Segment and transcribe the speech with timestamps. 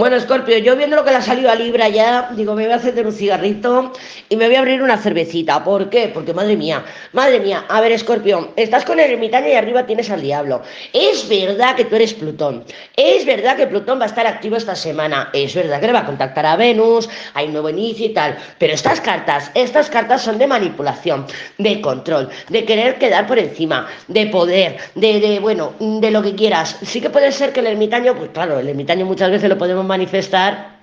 [0.00, 2.72] Bueno, Scorpio, yo viendo lo que le ha salido a Libra ya, digo, me voy
[2.72, 3.92] a hacer un cigarrito
[4.30, 5.62] y me voy a abrir una cervecita.
[5.62, 6.08] ¿Por qué?
[6.08, 10.08] Porque madre mía, madre mía, a ver, Scorpio, estás con el ermitaño y arriba tienes
[10.08, 10.62] al diablo.
[10.94, 12.64] Es verdad que tú eres Plutón.
[12.96, 15.28] Es verdad que Plutón va a estar activo esta semana.
[15.34, 18.38] Es verdad que le va a contactar a Venus, hay nuevo inicio y tal.
[18.56, 21.26] Pero estas cartas, estas cartas son de manipulación,
[21.58, 26.34] de control, de querer quedar por encima, de poder, de, de bueno, de lo que
[26.34, 26.78] quieras.
[26.80, 29.89] Sí que puede ser que el ermitaño, pues claro, el ermitaño muchas veces lo podemos
[29.90, 30.78] manifestar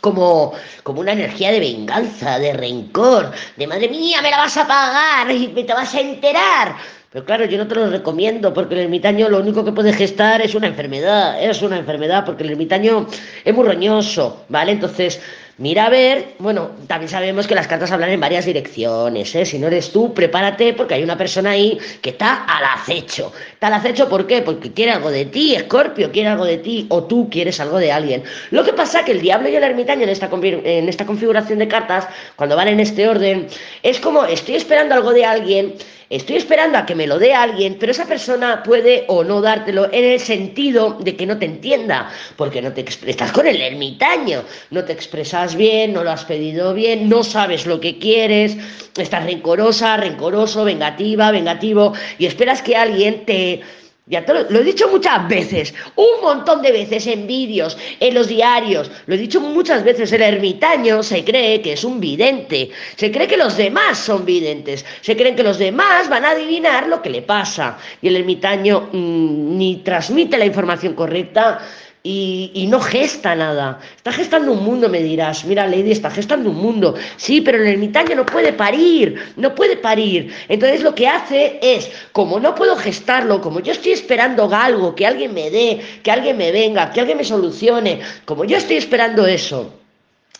[0.00, 4.66] como, como una energía de venganza, de rencor, de madre mía, me la vas a
[4.66, 6.76] pagar y te vas a enterar.
[7.10, 10.42] Pero claro, yo no te lo recomiendo porque el ermitaño lo único que puede gestar
[10.42, 13.06] es una enfermedad, es una enfermedad porque el ermitaño
[13.44, 14.72] es muy roñoso, ¿vale?
[14.72, 15.18] Entonces,
[15.58, 19.44] Mira a ver, bueno, también sabemos que las cartas hablan en varias direcciones, ¿eh?
[19.44, 23.32] Si no eres tú, prepárate porque hay una persona ahí que está al acecho.
[23.54, 24.42] Está al acecho, ¿por qué?
[24.42, 27.90] Porque quiere algo de ti, Escorpio quiere algo de ti o tú quieres algo de
[27.90, 28.22] alguien.
[28.52, 31.66] Lo que pasa que el diablo y el ermitaño en esta, en esta configuración de
[31.66, 32.06] cartas,
[32.36, 33.48] cuando van en este orden,
[33.82, 35.74] es como estoy esperando algo de alguien
[36.10, 39.92] Estoy esperando a que me lo dé alguien, pero esa persona puede o no dártelo
[39.92, 44.42] en el sentido de que no te entienda, porque no te estás con el ermitaño,
[44.70, 48.56] no te expresas bien, no lo has pedido bien, no sabes lo que quieres,
[48.96, 53.60] estás rencorosa, rencoroso, vengativa, vengativo, y esperas que alguien te
[54.08, 58.28] ya te lo, he dicho muchas veces, un montón de veces en vídeos, en los
[58.28, 63.10] diarios, lo he dicho muchas veces, el ermitaño se cree que es un vidente, se
[63.10, 67.02] cree que los demás son videntes, se creen que los demás van a adivinar lo
[67.02, 67.78] que le pasa.
[68.00, 71.60] Y el ermitaño mm, ni transmite la información correcta
[72.02, 73.80] y, no gesta nada.
[73.96, 75.44] Está gestando un mundo, me dirás.
[75.44, 76.94] Mira, Lady está gestando un mundo.
[77.16, 80.32] Sí, pero el ermitaño no puede parir, no puede parir.
[80.48, 85.06] Entonces lo que hace es, como no puedo gestarlo, como yo estoy esperando algo, que
[85.06, 89.26] alguien me dé, que alguien me venga, que alguien me solucione, como yo estoy esperando
[89.26, 89.74] eso,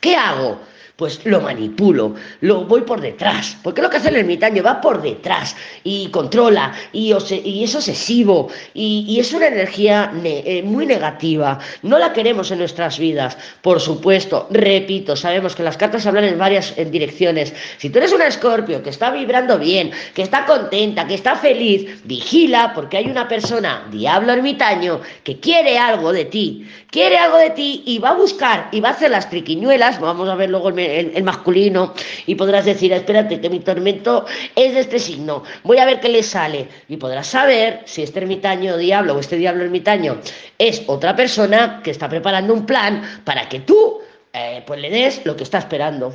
[0.00, 0.69] ¿qué hago?
[1.00, 5.00] Pues lo manipulo, lo voy por detrás, porque lo que hace el ermitaño va por
[5.00, 12.12] detrás y controla y, es obsesivo y, es una energía eh, muy negativa, no la
[12.12, 17.54] queremos en nuestras vidas, por supuesto, repito, sabemos que las cartas hablan en varias direcciones,
[17.78, 22.02] si tú eres un escorpio que está vibrando bien, que está contenta, que está feliz,
[22.04, 27.50] vigila porque hay una persona, diablo ermitaño, que quiere algo de ti, quiere algo de
[27.50, 30.70] ti y va a buscar y va a hacer las triquiñuelas, vamos a ver luego
[30.98, 31.94] el masculino
[32.26, 36.08] y podrás decir, espérate, que mi tormento es de este signo, voy a ver qué
[36.08, 40.18] le sale y podrás saber si este ermitaño diablo o este diablo ermitaño
[40.58, 44.00] es otra persona que está preparando un plan para que tú
[44.32, 46.14] eh, pues le des lo que está esperando.